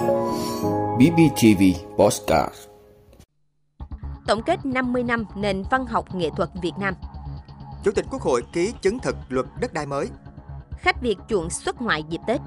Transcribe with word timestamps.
BBTV 0.00 1.62
Postcard. 1.98 2.54
Tổng 4.26 4.42
kết 4.42 4.66
50 4.66 5.02
năm 5.02 5.24
nền 5.34 5.62
văn 5.70 5.86
học 5.86 6.14
nghệ 6.14 6.30
thuật 6.36 6.48
Việt 6.62 6.72
Nam. 6.78 6.94
Chủ 7.84 7.90
tịch 7.94 8.06
Quốc 8.10 8.22
hội 8.22 8.42
ký 8.52 8.72
chứng 8.82 8.98
thực 8.98 9.16
luật 9.28 9.46
đất 9.60 9.72
đai 9.72 9.86
mới. 9.86 10.08
Khách 10.78 11.02
Việt 11.02 11.16
chuộng 11.28 11.50
xuất 11.50 11.82
ngoại 11.82 12.04
dịp 12.08 12.20
Tết. 12.26 12.40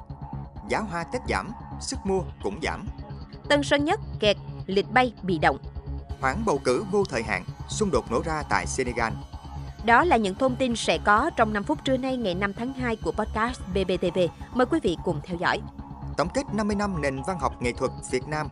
Giá 0.70 0.80
hoa 0.80 1.04
Tết 1.04 1.22
giảm, 1.30 1.52
sức 1.80 2.00
mua 2.04 2.22
cũng 2.44 2.60
giảm. 2.64 2.88
Tân 3.50 3.64
Sơn 3.64 3.86
Nhất 3.86 4.00
kẹt, 4.20 4.38
lịch 4.66 4.92
bay 4.92 5.14
bị 5.24 5.38
động. 5.38 5.58
Hoãn 6.22 6.46
bầu 6.46 6.60
cử 6.64 6.86
vô 6.92 7.04
thời 7.10 7.24
hạn, 7.24 7.44
xung 7.70 7.92
đột 7.92 8.12
nổ 8.12 8.22
ra 8.26 8.44
tại 8.50 8.66
Senegal. 8.68 9.14
Đó 9.86 10.04
là 10.04 10.18
những 10.18 10.36
thông 10.36 10.56
tin 10.56 10.76
sẽ 10.76 10.98
có 11.06 11.30
trong 11.36 11.54
5 11.54 11.64
phút 11.64 11.86
trưa 11.86 11.98
nay 11.98 12.18
ngày 12.18 12.36
5 12.36 12.54
tháng 12.54 12.74
2 12.74 12.96
của 12.96 13.12
podcast 13.12 13.62
BBTV. 13.74 14.20
Mời 14.54 14.66
quý 14.66 14.80
vị 14.84 14.98
cùng 15.04 15.20
theo 15.24 15.38
dõi. 15.38 15.62
Tổng 16.18 16.30
kết 16.34 16.44
50 16.54 16.76
năm 16.76 17.02
nền 17.02 17.22
văn 17.28 17.40
học 17.40 17.62
nghệ 17.62 17.72
thuật 17.72 17.92
Việt 18.12 18.28
Nam 18.28 18.48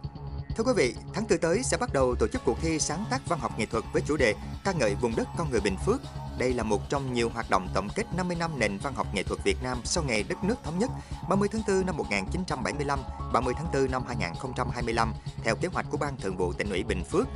Thưa 0.55 0.63
quý 0.63 0.73
vị, 0.75 0.95
tháng 1.13 1.25
4 1.29 1.39
tới 1.39 1.63
sẽ 1.63 1.77
bắt 1.77 1.93
đầu 1.93 2.15
tổ 2.15 2.27
chức 2.27 2.41
cuộc 2.45 2.57
thi 2.61 2.79
sáng 2.79 3.05
tác 3.09 3.21
văn 3.27 3.39
học 3.39 3.59
nghệ 3.59 3.65
thuật 3.65 3.83
với 3.93 4.01
chủ 4.01 4.17
đề 4.17 4.35
ca 4.63 4.71
ngợi 4.71 4.95
vùng 4.95 5.15
đất 5.15 5.27
con 5.37 5.49
người 5.51 5.59
Bình 5.59 5.77
Phước. 5.85 6.01
Đây 6.37 6.53
là 6.53 6.63
một 6.63 6.89
trong 6.89 7.13
nhiều 7.13 7.29
hoạt 7.29 7.49
động 7.49 7.69
tổng 7.73 7.87
kết 7.95 8.03
50 8.15 8.37
năm 8.39 8.59
nền 8.59 8.77
văn 8.77 8.93
học 8.93 9.07
nghệ 9.13 9.23
thuật 9.23 9.43
Việt 9.43 9.57
Nam 9.63 9.77
sau 9.83 10.03
ngày 10.03 10.23
đất 10.23 10.43
nước 10.43 10.55
thống 10.63 10.79
nhất 10.79 10.91
30 11.29 11.49
tháng 11.51 11.61
4 11.67 11.85
năm 11.85 11.97
1975, 11.97 12.99
30 13.33 13.53
tháng 13.57 13.67
4 13.73 13.91
năm 13.91 14.03
2025 14.07 15.13
theo 15.43 15.55
kế 15.55 15.67
hoạch 15.67 15.85
của 15.89 15.97
Ban 15.97 16.17
Thường 16.17 16.37
vụ 16.37 16.53
tỉnh 16.53 16.69
ủy 16.69 16.83
Bình 16.83 17.03
Phước. 17.03 17.27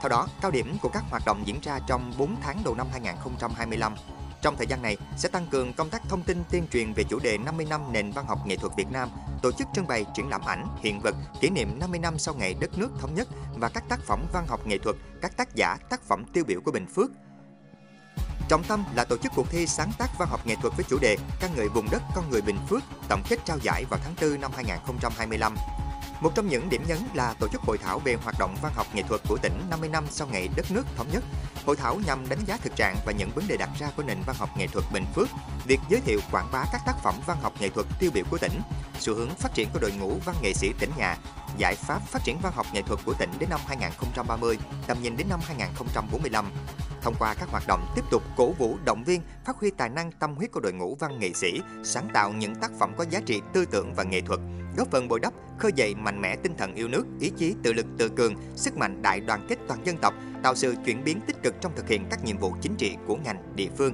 Theo 0.00 0.08
đó, 0.08 0.28
cao 0.40 0.50
điểm 0.50 0.76
của 0.82 0.88
các 0.88 1.04
hoạt 1.10 1.22
động 1.26 1.42
diễn 1.46 1.60
ra 1.62 1.78
trong 1.88 2.12
4 2.18 2.36
tháng 2.42 2.64
đầu 2.64 2.74
năm 2.74 2.86
2025 2.92 3.94
trong 4.44 4.56
thời 4.56 4.66
gian 4.66 4.82
này, 4.82 4.96
sẽ 5.16 5.28
tăng 5.28 5.46
cường 5.46 5.72
công 5.72 5.90
tác 5.90 6.02
thông 6.08 6.22
tin 6.22 6.42
tuyên 6.50 6.66
truyền 6.72 6.92
về 6.92 7.04
chủ 7.04 7.18
đề 7.18 7.38
50 7.38 7.66
năm 7.70 7.92
nền 7.92 8.10
văn 8.10 8.26
học 8.26 8.38
nghệ 8.46 8.56
thuật 8.56 8.72
Việt 8.76 8.90
Nam, 8.90 9.08
tổ 9.42 9.52
chức 9.52 9.68
trưng 9.74 9.86
bày 9.86 10.04
triển 10.14 10.28
lãm 10.28 10.40
ảnh, 10.46 10.66
hiện 10.82 11.00
vật 11.00 11.14
kỷ 11.40 11.50
niệm 11.50 11.78
50 11.78 11.98
năm 11.98 12.18
sau 12.18 12.34
ngày 12.34 12.54
đất 12.60 12.78
nước 12.78 12.88
thống 13.00 13.14
nhất 13.14 13.28
và 13.56 13.68
các 13.68 13.84
tác 13.88 14.00
phẩm 14.00 14.26
văn 14.32 14.46
học 14.46 14.66
nghệ 14.66 14.78
thuật, 14.78 14.96
các 15.22 15.36
tác 15.36 15.54
giả, 15.54 15.76
tác 15.90 16.02
phẩm 16.02 16.24
tiêu 16.32 16.44
biểu 16.44 16.60
của 16.60 16.72
Bình 16.72 16.86
Phước. 16.86 17.10
Trọng 18.48 18.64
tâm 18.64 18.84
là 18.94 19.04
tổ 19.04 19.16
chức 19.16 19.32
cuộc 19.36 19.50
thi 19.50 19.66
sáng 19.66 19.90
tác 19.98 20.10
văn 20.18 20.28
học 20.28 20.46
nghệ 20.46 20.56
thuật 20.62 20.76
với 20.76 20.84
chủ 20.88 20.98
đề 20.98 21.16
Các 21.40 21.50
người 21.56 21.68
vùng 21.68 21.90
đất 21.90 22.02
con 22.14 22.30
người 22.30 22.40
Bình 22.42 22.58
Phước, 22.68 22.82
tổng 23.08 23.22
kết 23.28 23.38
trao 23.44 23.58
giải 23.58 23.84
vào 23.90 24.00
tháng 24.04 24.14
4 24.30 24.40
năm 24.40 24.50
2025. 24.54 25.54
Một 26.24 26.34
trong 26.34 26.48
những 26.48 26.68
điểm 26.68 26.82
nhấn 26.86 26.98
là 27.14 27.34
tổ 27.38 27.48
chức 27.48 27.60
hội 27.60 27.78
thảo 27.78 27.98
về 27.98 28.14
hoạt 28.14 28.34
động 28.38 28.56
văn 28.62 28.72
học 28.74 28.86
nghệ 28.94 29.02
thuật 29.02 29.20
của 29.28 29.38
tỉnh 29.42 29.52
50 29.70 29.88
năm 29.88 30.04
sau 30.10 30.28
ngày 30.32 30.48
đất 30.56 30.66
nước 30.70 30.82
thống 30.96 31.06
nhất. 31.12 31.24
Hội 31.66 31.76
thảo 31.76 32.00
nhằm 32.06 32.28
đánh 32.28 32.38
giá 32.46 32.56
thực 32.56 32.76
trạng 32.76 32.96
và 33.06 33.12
những 33.12 33.30
vấn 33.34 33.44
đề 33.48 33.56
đặt 33.56 33.70
ra 33.78 33.90
của 33.96 34.02
nền 34.02 34.18
văn 34.26 34.36
học 34.38 34.48
nghệ 34.58 34.66
thuật 34.66 34.84
Bình 34.92 35.04
Phước, 35.14 35.28
việc 35.66 35.80
giới 35.88 36.00
thiệu 36.00 36.20
quảng 36.32 36.48
bá 36.52 36.64
các 36.72 36.80
tác 36.86 36.94
phẩm 37.02 37.14
văn 37.26 37.36
học 37.42 37.52
nghệ 37.60 37.68
thuật 37.68 37.86
tiêu 38.00 38.10
biểu 38.14 38.24
của 38.30 38.38
tỉnh, 38.38 38.60
xu 38.98 39.14
hướng 39.14 39.28
phát 39.28 39.54
triển 39.54 39.68
của 39.72 39.78
đội 39.78 39.92
ngũ 39.92 40.18
văn 40.24 40.36
nghệ 40.42 40.52
sĩ 40.52 40.72
tỉnh 40.78 40.90
nhà, 40.98 41.16
giải 41.58 41.74
pháp 41.74 42.02
phát 42.06 42.24
triển 42.24 42.38
văn 42.42 42.52
học 42.56 42.66
nghệ 42.72 42.82
thuật 42.82 43.00
của 43.04 43.14
tỉnh 43.18 43.30
đến 43.38 43.50
năm 43.50 43.60
2030, 43.66 44.58
tầm 44.86 45.02
nhìn 45.02 45.16
đến 45.16 45.26
năm 45.28 45.40
2045. 45.42 46.46
Thông 47.02 47.14
qua 47.18 47.34
các 47.34 47.48
hoạt 47.48 47.64
động 47.66 47.86
tiếp 47.94 48.04
tục 48.10 48.22
cổ 48.36 48.52
vũ, 48.52 48.78
động 48.84 49.04
viên, 49.04 49.20
phát 49.44 49.56
huy 49.56 49.70
tài 49.70 49.88
năng 49.88 50.12
tâm 50.12 50.34
huyết 50.34 50.52
của 50.52 50.60
đội 50.60 50.72
ngũ 50.72 50.94
văn 50.94 51.18
nghệ 51.18 51.32
sĩ, 51.34 51.60
sáng 51.84 52.08
tạo 52.14 52.32
những 52.32 52.54
tác 52.54 52.70
phẩm 52.78 52.92
có 52.96 53.04
giá 53.10 53.20
trị 53.26 53.42
tư 53.52 53.64
tưởng 53.64 53.94
và 53.94 54.02
nghệ 54.02 54.20
thuật, 54.20 54.40
góp 54.76 54.90
phần 54.90 55.08
bồi 55.08 55.20
đắp, 55.20 55.32
khơi 55.58 55.72
dậy 55.74 55.94
mạnh 55.94 56.20
mẽ 56.20 56.36
tinh 56.36 56.52
thần 56.58 56.74
yêu 56.74 56.88
nước, 56.88 57.06
ý 57.20 57.30
chí 57.36 57.54
tự 57.62 57.72
lực 57.72 57.86
tự 57.98 58.08
cường, 58.08 58.34
sức 58.54 58.76
mạnh 58.76 59.02
đại 59.02 59.20
đoàn 59.20 59.46
kết 59.48 59.56
toàn 59.68 59.80
dân 59.86 59.96
tộc, 59.96 60.14
tạo 60.42 60.54
sự 60.54 60.74
chuyển 60.86 61.04
biến 61.04 61.20
tích 61.26 61.42
cực 61.42 61.54
trong 61.60 61.72
thực 61.76 61.88
hiện 61.88 62.06
các 62.10 62.24
nhiệm 62.24 62.38
vụ 62.38 62.52
chính 62.60 62.74
trị 62.74 62.96
của 63.06 63.16
ngành 63.24 63.42
địa 63.56 63.68
phương. 63.76 63.92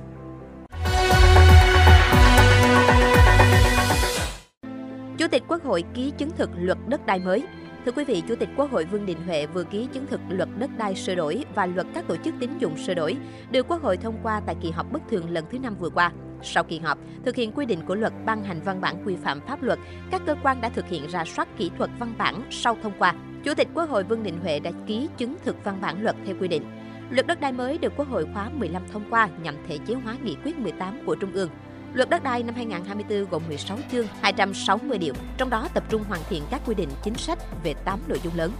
Chủ 5.18 5.28
tịch 5.30 5.42
Quốc 5.48 5.64
hội 5.64 5.84
ký 5.94 6.12
chứng 6.18 6.30
thực 6.36 6.50
luật 6.56 6.78
đất 6.88 7.06
đai 7.06 7.18
mới. 7.18 7.46
Thưa 7.84 7.92
quý 7.92 8.04
vị, 8.04 8.22
Chủ 8.28 8.36
tịch 8.36 8.48
Quốc 8.56 8.70
hội 8.70 8.84
Vương 8.84 9.06
Đình 9.06 9.18
Huệ 9.26 9.46
vừa 9.46 9.64
ký 9.64 9.88
chứng 9.92 10.06
thực 10.06 10.20
luật 10.28 10.48
đất 10.58 10.70
đai 10.78 10.94
sửa 10.94 11.14
đổi 11.14 11.44
và 11.54 11.66
luật 11.66 11.86
các 11.94 12.04
tổ 12.08 12.16
chức 12.16 12.34
tín 12.40 12.58
dụng 12.58 12.76
sửa 12.78 12.94
đổi, 12.94 13.16
được 13.50 13.68
Quốc 13.68 13.82
hội 13.82 13.96
thông 13.96 14.18
qua 14.22 14.40
tại 14.46 14.56
kỳ 14.62 14.70
họp 14.70 14.92
bất 14.92 15.02
thường 15.10 15.30
lần 15.30 15.44
thứ 15.50 15.58
năm 15.58 15.76
vừa 15.80 15.90
qua. 15.90 16.12
Sau 16.42 16.64
kỳ 16.64 16.78
họp, 16.78 16.98
thực 17.24 17.36
hiện 17.36 17.52
quy 17.52 17.66
định 17.66 17.80
của 17.86 17.94
luật 17.94 18.12
ban 18.24 18.44
hành 18.44 18.60
văn 18.60 18.80
bản 18.80 19.02
quy 19.04 19.16
phạm 19.16 19.40
pháp 19.40 19.62
luật, 19.62 19.78
các 20.10 20.22
cơ 20.26 20.34
quan 20.42 20.60
đã 20.60 20.68
thực 20.68 20.88
hiện 20.88 21.06
ra 21.06 21.24
soát 21.24 21.48
kỹ 21.56 21.70
thuật 21.78 21.90
văn 21.98 22.14
bản 22.18 22.42
sau 22.50 22.76
thông 22.82 22.92
qua. 22.98 23.14
Chủ 23.44 23.54
tịch 23.54 23.68
Quốc 23.74 23.90
hội 23.90 24.04
Vương 24.04 24.22
Đình 24.22 24.40
Huệ 24.40 24.60
đã 24.60 24.70
ký 24.86 25.08
chứng 25.16 25.36
thực 25.44 25.64
văn 25.64 25.78
bản 25.80 26.02
luật 26.02 26.16
theo 26.26 26.34
quy 26.40 26.48
định. 26.48 26.62
Luật 27.10 27.26
đất 27.26 27.40
đai 27.40 27.52
mới 27.52 27.78
được 27.78 27.92
Quốc 27.96 28.08
hội 28.08 28.26
khóa 28.34 28.50
15 28.54 28.82
thông 28.92 29.04
qua 29.10 29.28
nhằm 29.42 29.54
thể 29.68 29.78
chế 29.86 29.94
hóa 29.94 30.16
nghị 30.22 30.36
quyết 30.44 30.58
18 30.58 30.98
của 31.06 31.14
Trung 31.14 31.32
ương. 31.32 31.50
Luật 31.94 32.10
đất 32.10 32.22
đai 32.22 32.42
năm 32.42 32.54
2024 32.54 33.30
gồm 33.30 33.42
16 33.48 33.78
chương, 33.92 34.06
260 34.22 34.98
điều, 34.98 35.14
trong 35.36 35.50
đó 35.50 35.68
tập 35.74 35.84
trung 35.88 36.04
hoàn 36.08 36.20
thiện 36.28 36.42
các 36.50 36.60
quy 36.66 36.74
định 36.74 36.88
chính 37.02 37.14
sách 37.14 37.38
về 37.64 37.74
8 37.84 38.00
nội 38.08 38.20
dung 38.24 38.34
lớn. 38.36 38.52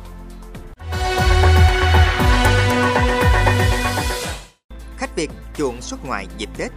Khách 4.97 5.17
Việt 5.17 5.31
chuộng 5.55 5.81
xuất 5.81 6.07
ngoại 6.07 6.27
dịp 6.39 6.49
Tết 6.59 6.73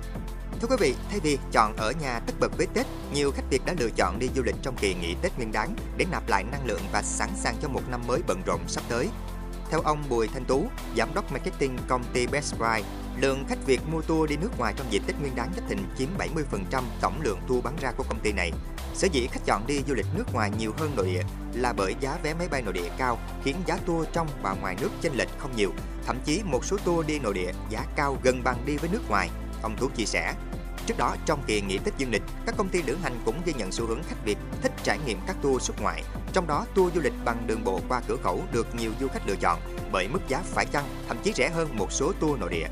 Thưa 0.63 0.69
quý 0.69 0.75
vị, 0.79 0.96
thay 1.09 1.19
vì 1.19 1.38
chọn 1.51 1.75
ở 1.78 1.91
nhà 2.01 2.19
tất 2.19 2.34
bật 2.40 2.57
với 2.57 2.68
Tết, 2.74 2.85
nhiều 3.13 3.31
khách 3.31 3.50
Việt 3.50 3.62
đã 3.66 3.74
lựa 3.79 3.90
chọn 3.96 4.19
đi 4.19 4.29
du 4.35 4.44
lịch 4.44 4.56
trong 4.62 4.75
kỳ 4.75 4.96
nghỉ 4.96 5.16
Tết 5.22 5.38
Nguyên 5.38 5.51
đán 5.51 5.75
để 5.97 6.06
nạp 6.12 6.29
lại 6.29 6.44
năng 6.44 6.66
lượng 6.66 6.81
và 6.91 7.01
sẵn 7.01 7.29
sàng 7.35 7.56
cho 7.62 7.69
một 7.69 7.81
năm 7.90 8.01
mới 8.07 8.22
bận 8.28 8.41
rộn 8.46 8.59
sắp 8.68 8.84
tới. 8.90 9.09
Theo 9.69 9.81
ông 9.81 10.03
Bùi 10.09 10.28
Thanh 10.28 10.46
Tú, 10.46 10.68
giám 10.97 11.13
đốc 11.13 11.31
marketing 11.31 11.78
công 11.88 12.03
ty 12.13 12.28
Best 12.28 12.59
Buy, 12.59 12.84
lượng 13.22 13.46
khách 13.50 13.66
Việt 13.66 13.81
mua 13.91 14.01
tour 14.01 14.29
đi 14.29 14.38
nước 14.38 14.50
ngoài 14.57 14.74
trong 14.78 14.88
dịp 14.91 15.01
Tết 15.07 15.16
Nguyên 15.22 15.35
đán 15.35 15.51
Giáp 15.56 15.69
Thìn 15.69 15.79
chiếm 15.97 16.09
70% 16.18 16.84
tổng 17.01 17.22
lượng 17.22 17.40
tour 17.47 17.63
bán 17.63 17.75
ra 17.81 17.91
của 17.91 18.03
công 18.09 18.19
ty 18.19 18.31
này. 18.31 18.51
Sở 18.94 19.07
dĩ 19.12 19.28
khách 19.31 19.45
chọn 19.45 19.68
đi 19.68 19.81
du 19.88 19.94
lịch 19.94 20.07
nước 20.16 20.34
ngoài 20.34 20.51
nhiều 20.57 20.74
hơn 20.78 20.91
nội 20.95 21.06
địa 21.06 21.24
là 21.53 21.74
bởi 21.74 21.95
giá 22.00 22.18
vé 22.24 22.34
máy 22.34 22.47
bay 22.47 22.62
nội 22.62 22.74
địa 22.74 22.90
cao 22.97 23.19
khiến 23.44 23.56
giá 23.66 23.78
tour 23.85 24.07
trong 24.13 24.28
và 24.41 24.56
ngoài 24.62 24.75
nước 24.81 24.90
chênh 25.01 25.13
lệch 25.16 25.40
không 25.40 25.56
nhiều. 25.56 25.72
Thậm 26.06 26.19
chí 26.25 26.41
một 26.45 26.66
số 26.66 26.78
tour 26.85 27.07
đi 27.07 27.19
nội 27.19 27.34
địa 27.34 27.51
giá 27.69 27.85
cao 27.95 28.18
gần 28.24 28.44
bằng 28.44 28.66
đi 28.66 28.78
với 28.78 28.90
nước 28.90 29.09
ngoài. 29.09 29.30
Ông 29.62 29.75
Tú 29.80 29.90
chia 29.95 30.06
sẻ, 30.06 30.34
Trước 30.85 30.97
đó, 30.97 31.16
trong 31.25 31.44
kỳ 31.47 31.61
nghỉ 31.61 31.77
Tết 31.77 31.94
dương 31.97 32.11
lịch, 32.11 32.21
các 32.45 32.55
công 32.57 32.69
ty 32.69 32.81
lữ 32.81 32.95
hành 33.03 33.13
cũng 33.25 33.35
ghi 33.45 33.53
nhận 33.57 33.71
xu 33.71 33.85
hướng 33.85 34.03
khách 34.03 34.25
Việt 34.25 34.38
thích 34.61 34.71
trải 34.83 34.99
nghiệm 35.05 35.17
các 35.27 35.35
tour 35.41 35.61
xuất 35.61 35.81
ngoại. 35.81 36.03
Trong 36.33 36.47
đó, 36.47 36.66
tour 36.75 36.94
du 36.94 37.01
lịch 37.01 37.13
bằng 37.25 37.44
đường 37.47 37.63
bộ 37.63 37.79
qua 37.89 38.01
cửa 38.07 38.17
khẩu 38.23 38.44
được 38.53 38.67
nhiều 38.75 38.91
du 38.99 39.07
khách 39.07 39.27
lựa 39.27 39.35
chọn 39.35 39.59
bởi 39.91 40.07
mức 40.07 40.19
giá 40.27 40.41
phải 40.44 40.66
chăng, 40.66 40.83
thậm 41.07 41.17
chí 41.23 41.33
rẻ 41.35 41.49
hơn 41.49 41.69
một 41.77 41.91
số 41.91 42.11
tour 42.19 42.39
nội 42.39 42.49
địa. 42.49 42.67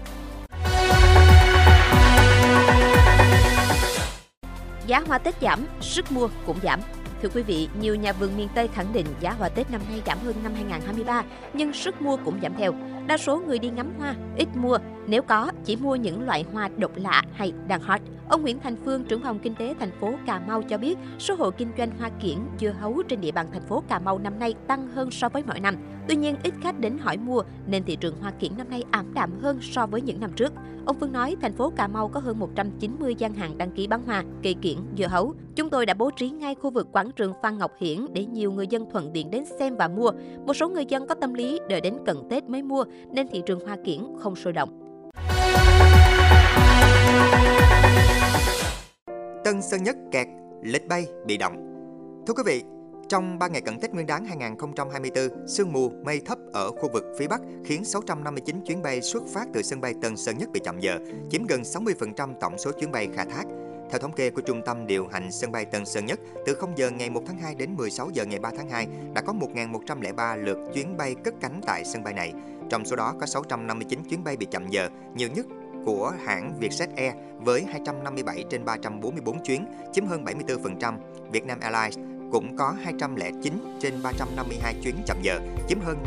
Giá 4.88 5.04
hoa 5.08 5.18
Tết 5.18 5.36
giảm, 5.42 5.68
sức 5.82 6.12
mua 6.12 6.30
cũng 6.46 6.58
giảm. 6.64 6.80
Thưa 7.22 7.30
quý 7.30 7.44
vị, 7.44 7.70
nhiều 7.80 7.96
nhà 7.96 8.14
vườn 8.14 8.38
miền 8.38 8.50
Tây 8.56 8.70
khẳng 8.74 8.94
định 8.94 9.06
giá 9.20 9.32
hoa 9.32 9.50
Tết 9.50 9.72
năm 9.72 9.82
nay 9.90 10.02
giảm 10.06 10.20
hơn 10.20 10.36
năm 10.44 10.54
2023, 10.56 11.24
nhưng 11.54 11.74
sức 11.74 12.02
mua 12.02 12.18
cũng 12.26 12.40
giảm 12.44 12.54
theo. 12.58 12.74
Đa 13.08 13.18
số 13.18 13.42
người 13.48 13.60
đi 13.60 13.70
ngắm 13.70 13.94
hoa, 14.00 14.16
ít 14.38 14.48
mua, 14.56 14.78
nếu 15.12 15.22
có, 15.22 15.52
chỉ 15.66 15.76
mua 15.76 15.96
những 15.96 16.26
loại 16.26 16.46
hoa 16.54 16.70
độc 16.78 16.92
lạ 16.96 17.24
hay 17.34 17.54
đang 17.68 17.82
hot. 17.82 18.02
Ông 18.30 18.42
Nguyễn 18.42 18.60
Thành 18.60 18.76
Phương, 18.86 19.04
trưởng 19.04 19.22
phòng 19.24 19.40
kinh 19.40 19.56
tế 19.56 19.76
thành 19.80 19.92
phố 20.00 20.14
Cà 20.26 20.42
Mau 20.48 20.62
cho 20.64 20.78
biết, 20.78 20.98
số 21.20 21.36
hộ 21.36 21.52
kinh 21.52 21.72
doanh 21.78 21.92
hoa 22.00 22.10
kiển, 22.10 22.38
dưa 22.60 22.70
hấu 22.70 23.02
trên 23.08 23.22
địa 23.22 23.32
bàn 23.32 23.48
thành 23.54 23.62
phố 23.62 23.84
Cà 23.88 24.00
Mau 24.00 24.20
năm 24.20 24.40
nay 24.40 24.54
tăng 24.68 24.88
hơn 24.88 25.12
so 25.12 25.30
với 25.30 25.44
mọi 25.44 25.60
năm. 25.60 25.76
Tuy 26.08 26.16
nhiên, 26.16 26.36
ít 26.44 26.54
khách 26.62 26.80
đến 26.80 26.98
hỏi 26.98 27.18
mua 27.18 27.44
nên 27.68 27.84
thị 27.84 27.96
trường 27.96 28.16
hoa 28.22 28.32
kiển 28.32 28.52
năm 28.58 28.70
nay 28.70 28.84
ảm 28.92 29.14
đạm 29.14 29.40
hơn 29.42 29.58
so 29.62 29.86
với 29.86 30.02
những 30.02 30.20
năm 30.20 30.32
trước. 30.36 30.54
Ông 30.86 31.00
Phương 31.00 31.12
nói, 31.12 31.36
thành 31.42 31.54
phố 31.54 31.70
Cà 31.70 31.88
Mau 31.88 32.08
có 32.08 32.20
hơn 32.20 32.40
190 32.40 33.16
gian 33.16 33.34
hàng 33.34 33.58
đăng 33.58 33.72
ký 33.72 33.88
bán 33.88 34.02
hoa, 34.06 34.24
cây 34.44 34.56
kiển, 34.62 34.78
dưa 34.98 35.08
hấu. 35.08 35.34
Chúng 35.56 35.70
tôi 35.70 35.86
đã 35.86 35.94
bố 35.94 36.12
trí 36.12 36.30
ngay 36.30 36.56
khu 36.56 36.70
vực 36.70 36.88
quảng 36.92 37.12
trường 37.12 37.34
Phan 37.44 37.58
Ngọc 37.58 37.72
Hiển 37.80 38.06
để 38.14 38.26
nhiều 38.26 38.52
người 38.52 38.68
dân 38.68 38.90
thuận 38.92 39.12
tiện 39.14 39.32
đến 39.32 39.44
xem 39.60 39.76
và 39.76 39.88
mua. 39.88 40.12
Một 40.46 40.54
số 40.54 40.70
người 40.70 40.86
dân 40.86 41.08
có 41.08 41.16
tâm 41.16 41.34
lý 41.34 41.60
đợi 41.70 41.82
đến 41.82 41.98
cận 42.06 42.18
Tết 42.30 42.50
mới 42.50 42.64
mua 42.64 42.84
nên 43.12 43.28
thị 43.28 43.42
trường 43.46 43.66
hoa 43.66 43.78
kiển 43.86 44.00
không 44.20 44.36
sôi 44.36 44.54
động. 44.54 44.82
Tân 49.44 49.62
Sơn 49.62 49.84
Nhất 49.84 49.96
kẹt, 50.12 50.28
lịch 50.62 50.88
bay 50.88 51.08
bị 51.26 51.38
động. 51.38 51.56
Thưa 52.28 52.34
quý 52.34 52.44
vị, 52.46 52.64
trong 53.10 53.40
3 53.40 53.48
ngày 53.48 53.62
cận 53.62 53.80
Tết 53.80 53.94
Nguyên 53.94 54.08
đán 54.08 54.26
2024, 54.26 55.48
sương 55.48 55.74
mù, 55.74 55.90
mây 55.90 56.22
thấp 56.26 56.38
ở 56.54 56.72
khu 56.72 56.90
vực 56.94 57.04
phía 57.18 57.28
Bắc 57.28 57.42
khiến 57.66 57.86
659 57.86 58.62
chuyến 58.66 58.82
bay 58.82 59.02
xuất 59.02 59.24
phát 59.34 59.48
từ 59.54 59.62
sân 59.62 59.82
bay 59.82 59.94
Tân 60.02 60.18
Sơn 60.18 60.38
Nhất 60.38 60.50
bị 60.54 60.60
chậm 60.64 60.80
giờ, 60.80 61.00
chiếm 61.30 61.46
gần 61.46 61.62
60% 61.62 62.34
tổng 62.40 62.58
số 62.58 62.72
chuyến 62.72 62.92
bay 62.92 63.10
khai 63.16 63.26
thác. 63.26 63.44
Theo 63.90 64.00
thống 64.00 64.12
kê 64.12 64.30
của 64.30 64.42
Trung 64.42 64.62
tâm 64.66 64.88
điều 64.88 65.08
hành 65.08 65.32
sân 65.32 65.52
bay 65.52 65.66
Tân 65.66 65.86
Sơn 65.86 66.06
Nhất, 66.06 66.20
từ 66.46 66.54
0 66.54 66.74
giờ 66.76 66.90
ngày 66.90 67.10
1 67.10 67.24
tháng 67.28 67.38
2 67.38 67.56
đến 67.56 67.76
16 67.76 68.10
giờ 68.14 68.26
ngày 68.26 68.40
3 68.40 68.52
tháng 68.58 68.70
2 68.70 68.88
đã 69.14 69.22
có 69.22 69.34
1.103 69.34 70.38
lượt 70.38 70.58
chuyến 70.74 70.98
bay 70.98 71.16
cất 71.24 71.34
cánh 71.42 71.62
tại 71.68 71.86
sân 71.86 72.04
bay 72.04 72.14
này. 72.14 72.34
Trong 72.70 72.86
số 72.86 72.96
đó 72.96 73.16
có 73.20 73.26
659 73.26 74.00
chuyến 74.10 74.24
bay 74.24 74.38
bị 74.38 74.46
chậm 74.52 74.68
giờ, 74.70 74.90
nhiều 75.16 75.30
nhất 75.36 75.46
của 75.86 76.14
hãng 76.26 76.60
Vietjet 76.60 76.88
Air 76.96 77.14
với 77.38 77.66
257 77.72 78.44
trên 78.50 78.66
344 78.66 79.44
chuyến, 79.44 79.66
chiếm 79.94 80.06
hơn 80.06 80.26
74%. 80.26 80.98
Vietnam 81.32 81.60
Airlines 81.60 81.98
cũng 82.32 82.58
có 82.58 82.76
209 82.84 83.54
trên 83.80 84.04
352 84.04 84.76
chuyến 84.84 84.96
chậm 85.06 85.18
giờ, 85.22 85.40
chiếm 85.68 85.80
hơn 85.80 85.98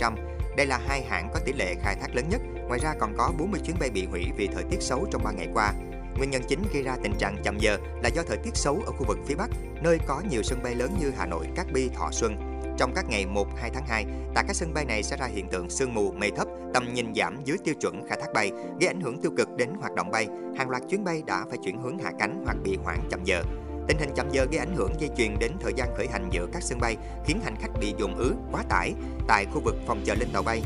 59%. 0.00 0.14
Đây 0.56 0.66
là 0.66 0.80
hai 0.86 1.02
hãng 1.02 1.28
có 1.34 1.40
tỷ 1.44 1.52
lệ 1.52 1.74
khai 1.82 1.96
thác 2.00 2.14
lớn 2.14 2.24
nhất. 2.28 2.40
Ngoài 2.68 2.80
ra 2.82 2.94
còn 3.00 3.14
có 3.18 3.32
40 3.38 3.60
chuyến 3.64 3.76
bay 3.80 3.90
bị 3.90 4.06
hủy 4.06 4.24
vì 4.36 4.46
thời 4.46 4.64
tiết 4.70 4.82
xấu 4.82 5.06
trong 5.10 5.24
3 5.24 5.30
ngày 5.32 5.48
qua. 5.54 5.72
Nguyên 6.18 6.30
nhân 6.30 6.42
chính 6.48 6.62
gây 6.72 6.82
ra 6.82 6.96
tình 7.02 7.12
trạng 7.18 7.36
chậm 7.42 7.58
giờ 7.58 7.78
là 8.02 8.08
do 8.08 8.22
thời 8.22 8.36
tiết 8.36 8.56
xấu 8.56 8.82
ở 8.86 8.92
khu 8.92 9.04
vực 9.08 9.18
phía 9.26 9.34
Bắc. 9.34 9.50
nơi 9.82 9.98
có 10.06 10.22
nhiều 10.30 10.42
sân 10.42 10.62
bay 10.62 10.74
lớn 10.74 10.96
như 11.00 11.12
Hà 11.16 11.26
Nội, 11.26 11.46
Cát 11.56 11.72
Bi, 11.72 11.88
Thọ 11.94 12.10
Xuân. 12.12 12.49
Trong 12.78 12.92
các 12.94 13.04
ngày 13.08 13.26
1, 13.26 13.48
2 13.56 13.70
tháng 13.74 13.86
2, 13.86 14.06
tại 14.34 14.44
các 14.46 14.56
sân 14.56 14.74
bay 14.74 14.84
này 14.84 15.02
sẽ 15.02 15.16
ra 15.16 15.26
hiện 15.26 15.48
tượng 15.48 15.70
sương 15.70 15.94
mù, 15.94 16.12
mây 16.12 16.30
thấp, 16.30 16.48
tầm 16.74 16.94
nhìn 16.94 17.14
giảm 17.14 17.44
dưới 17.44 17.58
tiêu 17.64 17.74
chuẩn 17.80 18.08
khai 18.08 18.18
thác 18.20 18.32
bay, 18.34 18.50
gây 18.80 18.88
ảnh 18.88 19.00
hưởng 19.00 19.20
tiêu 19.22 19.32
cực 19.36 19.56
đến 19.56 19.68
hoạt 19.80 19.94
động 19.94 20.10
bay. 20.10 20.28
Hàng 20.56 20.70
loạt 20.70 20.82
chuyến 20.88 21.04
bay 21.04 21.22
đã 21.26 21.44
phải 21.48 21.58
chuyển 21.64 21.82
hướng 21.82 21.98
hạ 21.98 22.12
cánh 22.18 22.42
hoặc 22.44 22.56
bị 22.64 22.76
hoãn 22.84 22.98
chậm 23.10 23.24
giờ. 23.24 23.42
Tình 23.88 23.98
hình 23.98 24.10
chậm 24.16 24.30
giờ 24.32 24.46
gây 24.50 24.58
ảnh 24.58 24.76
hưởng 24.76 24.92
dây 24.98 25.10
chuyền 25.16 25.38
đến 25.38 25.52
thời 25.60 25.72
gian 25.76 25.88
khởi 25.96 26.06
hành 26.12 26.28
giữa 26.30 26.46
các 26.52 26.62
sân 26.62 26.78
bay, 26.80 26.96
khiến 27.26 27.40
hành 27.44 27.56
khách 27.60 27.70
bị 27.80 27.94
dồn 27.98 28.16
ứ, 28.16 28.34
quá 28.52 28.62
tải 28.68 28.94
tại 29.28 29.46
khu 29.52 29.60
vực 29.60 29.76
phòng 29.86 30.02
chờ 30.04 30.14
lên 30.14 30.28
tàu 30.32 30.42
bay. 30.42 30.62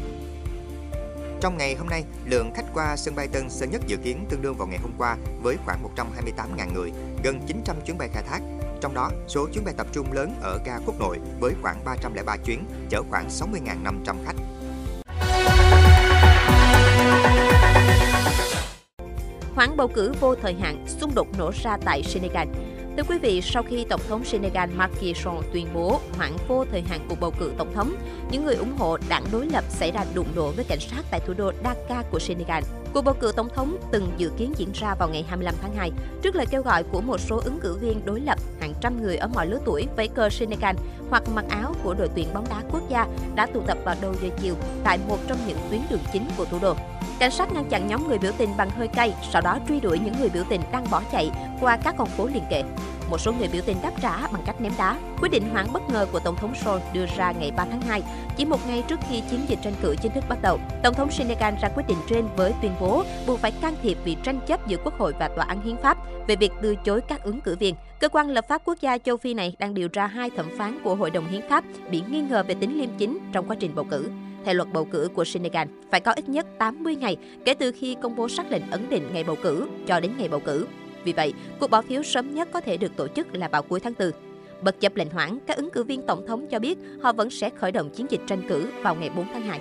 Trong 1.40 1.58
ngày 1.58 1.75
hôm 1.75 1.88
nay, 1.88 2.05
lượng 2.25 2.52
khách 2.55 2.75
qua 2.75 2.97
sân 2.97 3.14
bay 3.14 3.29
Tân 3.29 3.50
Sơn 3.50 3.70
Nhất 3.70 3.81
dự 3.87 3.97
kiến 3.97 4.26
tương 4.29 4.43
đương 4.43 4.55
vào 4.55 4.69
ngày 4.69 4.79
hôm 4.82 4.93
qua 4.99 5.17
với 5.43 5.56
khoảng 5.64 5.79
128.000 5.97 6.73
người, 6.75 6.93
gần 7.25 7.40
900 7.47 7.76
chuyến 7.87 7.99
bay 7.99 8.08
khai 8.12 8.23
thác. 8.23 8.40
Trong 8.84 8.94
đó, 8.94 9.10
số 9.28 9.46
chuyến 9.52 9.64
bay 9.64 9.75
tập 9.76 9.86
trung 9.92 10.12
lớn 10.12 10.34
ở 10.42 10.58
ga 10.64 10.78
quốc 10.86 11.00
nội 11.00 11.19
với 11.40 11.52
khoảng 11.62 11.84
303 11.84 12.36
chuyến, 12.36 12.64
chở 12.90 13.02
khoảng 13.10 13.28
60.500 13.28 14.14
khách. 14.26 14.36
Hoãn 19.54 19.76
bầu 19.76 19.88
cử 19.88 20.12
vô 20.20 20.34
thời 20.34 20.54
hạn, 20.54 20.84
xung 20.86 21.14
đột 21.14 21.28
nổ 21.38 21.50
ra 21.62 21.76
tại 21.84 22.02
Senegal. 22.02 22.48
Thưa 22.96 23.02
quý 23.08 23.19
vị, 23.19 23.40
sau 23.42 23.62
khi 23.62 23.86
Tổng 23.88 24.00
thống 24.08 24.25
Senegal 24.25 24.70
Macky 24.70 25.14
Sall 25.14 25.38
tuyên 25.52 25.66
bố 25.75 26.00
hoãn 26.16 26.32
vô 26.48 26.64
thời 26.70 26.82
hạn 26.82 27.06
cuộc 27.08 27.20
bầu 27.20 27.32
cử 27.38 27.52
tổng 27.58 27.75
thống, 27.75 27.94
những 28.30 28.44
người 28.44 28.54
ủng 28.54 28.76
hộ 28.78 28.98
đảng 29.08 29.25
đối 29.32 29.46
lập 29.46 29.64
xảy 29.69 29.92
ra 29.92 30.04
đụng 30.14 30.28
độ 30.34 30.50
với 30.56 30.64
cảnh 30.64 30.80
sát 30.80 31.02
tại 31.10 31.20
thủ 31.26 31.34
đô 31.34 31.52
Dakar 31.64 32.06
của 32.10 32.19
Senegal. 32.19 32.62
Cuộc 32.94 33.02
bầu 33.02 33.14
cử 33.20 33.32
tổng 33.37 33.49
thống 33.55 33.76
từng 33.91 34.12
dự 34.17 34.31
kiến 34.37 34.52
diễn 34.56 34.73
ra 34.75 34.94
vào 34.94 35.08
ngày 35.08 35.25
25 35.29 35.55
tháng 35.62 35.75
2, 35.75 35.91
trước 36.23 36.37
lời 36.37 36.46
kêu 36.50 36.62
gọi 36.62 36.82
của 36.82 37.00
một 37.00 37.20
số 37.20 37.41
ứng 37.44 37.58
cử 37.61 37.76
viên 37.76 38.05
đối 38.05 38.20
lập, 38.20 38.38
hàng 38.61 38.75
trăm 38.81 39.02
người 39.02 39.17
ở 39.17 39.29
mọi 39.29 39.46
lứa 39.46 39.58
tuổi 39.64 39.87
với 39.96 40.08
cờ 40.08 40.29
Senegal 40.31 40.76
hoặc 41.11 41.23
mặc 41.35 41.44
áo 41.49 41.75
của 41.85 41.94
đội 41.94 42.08
tuyển 42.14 42.29
bóng 42.35 42.46
đá 42.50 42.62
quốc 42.73 42.82
gia 42.88 43.06
đã 43.35 43.46
tụ 43.46 43.61
tập 43.67 43.79
vào 43.85 43.96
đầu 44.02 44.14
giờ 44.23 44.29
chiều 44.43 44.55
tại 44.85 44.99
một 45.08 45.19
trong 45.29 45.38
những 45.46 45.58
tuyến 45.70 45.81
đường 45.91 46.00
chính 46.12 46.29
của 46.37 46.44
thủ 46.44 46.58
đô. 46.62 46.75
Cảnh 47.19 47.31
sát 47.31 47.52
ngăn 47.52 47.64
chặn 47.64 47.87
nhóm 47.87 48.08
người 48.08 48.19
biểu 48.19 48.32
tình 48.38 48.50
bằng 48.56 48.70
hơi 48.70 48.88
cay, 48.88 49.14
sau 49.32 49.43
đó 49.43 49.58
truy 49.69 49.81
đuổi 49.81 49.99
những 49.99 50.14
người 50.20 50.28
biểu 50.28 50.44
tình 50.49 50.61
đang 50.72 50.84
bỏ 50.90 51.02
chạy 51.12 51.31
qua 51.61 51.76
các 51.76 51.94
con 51.99 52.08
phố 52.08 52.26
liền 52.26 52.43
kề. 52.50 52.62
Một 53.11 53.20
số 53.20 53.32
người 53.32 53.49
biểu 53.52 53.62
tình 53.66 53.76
đáp 53.82 53.90
trả 54.00 54.26
bằng 54.26 54.43
cách 54.46 54.61
ném 54.61 54.72
đá. 54.78 54.96
Quyết 55.20 55.28
định 55.28 55.43
hoãn 55.52 55.66
bất 55.72 55.82
ngờ 55.90 56.06
của 56.12 56.20
Tổng 56.20 56.37
thống 56.37 56.55
Sol 56.64 56.81
đưa 56.93 57.06
ra 57.16 57.32
ngày 57.32 57.50
3 57.56 57.64
tháng 57.70 57.81
2, 57.81 58.02
chỉ 58.37 58.44
một 58.44 58.66
ngày 58.66 58.84
trước 58.88 59.00
khi 59.08 59.20
chiến 59.31 59.40
dịch 59.49 59.58
tranh 59.62 59.75
cử 59.82 59.96
chính 60.02 60.12
thức 60.12 60.25
bắt 60.28 60.38
đầu. 60.43 60.58
Tổng 60.82 60.94
thống 60.94 61.11
Senegal 61.11 61.55
ra 61.62 61.69
quyết 61.69 61.87
định 61.88 61.99
trên 62.08 62.25
với 62.37 62.52
tuyên 62.62 62.72
bố 62.81 63.05
buộc 63.26 63.38
phải 63.40 63.50
can 63.50 63.75
thiệp 63.82 63.99
vì 64.05 64.16
tranh 64.22 64.40
chấp 64.46 64.66
giữa 64.66 64.76
Quốc 64.84 64.99
hội 64.99 65.12
và 65.19 65.28
Tòa 65.28 65.44
án 65.44 65.62
Hiến 65.62 65.76
pháp 65.76 65.99
về 66.26 66.37
việc 66.37 66.52
từ 66.62 66.76
chối 66.76 67.00
các 67.00 67.22
ứng 67.22 67.40
cử 67.40 67.56
viên. 67.56 67.75
Cơ 68.00 68.08
quan 68.08 68.28
lập 68.28 68.44
pháp 68.49 68.62
quốc 68.64 68.78
gia 68.81 68.99
châu 68.99 69.16
Phi 69.16 69.34
này 69.34 69.56
đang 69.58 69.75
điều 69.75 69.88
tra 69.88 70.06
hai 70.06 70.31
thẩm 70.31 70.46
phán 70.58 70.78
của 70.84 70.94
Hội 70.94 71.11
đồng 71.11 71.26
Hiến 71.26 71.40
pháp 71.49 71.64
bị 71.90 72.02
nghi 72.08 72.20
ngờ 72.20 72.44
về 72.49 72.55
tính 72.55 72.78
liêm 72.78 72.90
chính 72.99 73.19
trong 73.32 73.49
quá 73.49 73.56
trình 73.61 73.75
bầu 73.75 73.87
cử. 73.90 74.11
Theo 74.44 74.55
luật 74.55 74.69
bầu 74.73 74.85
cử 74.85 75.08
của 75.14 75.25
Senegal, 75.25 75.69
phải 75.91 76.00
có 76.00 76.12
ít 76.12 76.29
nhất 76.29 76.46
80 76.58 76.96
ngày 76.96 77.17
kể 77.44 77.55
từ 77.55 77.73
khi 77.73 77.96
công 78.02 78.17
bố 78.17 78.29
xác 78.29 78.52
lệnh 78.52 78.70
ấn 78.70 78.88
định 78.91 79.02
ngày 79.12 79.25
bầu 79.25 79.37
cử 79.43 79.69
cho 79.87 80.00
đến 80.00 80.11
ngày 80.19 80.29
bầu 80.29 80.41
cử. 80.41 80.67
Vì 81.05 81.12
vậy, 81.12 81.32
cuộc 81.61 81.70
bỏ 81.70 81.82
phiếu 81.82 82.02
sớm 82.02 82.35
nhất 82.35 82.49
có 82.52 82.61
thể 82.61 82.76
được 82.76 82.96
tổ 82.96 83.08
chức 83.08 83.35
là 83.35 83.49
vào 83.49 83.62
cuối 83.62 83.81
tháng 83.81 83.93
4. 83.99 84.11
Bất 84.62 84.81
chấp 84.81 84.96
lệnh 84.96 85.11
hoãn, 85.11 85.38
các 85.46 85.56
ứng 85.56 85.70
cử 85.70 85.85
viên 85.85 86.02
tổng 86.02 86.26
thống 86.26 86.46
cho 86.50 86.58
biết 86.58 86.79
họ 87.00 87.12
vẫn 87.12 87.31
sẽ 87.31 87.50
khởi 87.50 87.73
động 87.73 87.91
chiến 87.91 88.06
dịch 88.11 88.20
tranh 88.26 88.49
cử 88.49 88.69
vào 88.82 88.94
ngày 88.94 89.11
4 89.17 89.26
tháng 89.32 89.43
2. 89.43 89.61